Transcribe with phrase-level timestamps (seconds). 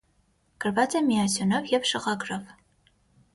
[0.63, 2.51] Գրված է միասյունով և շղագրով։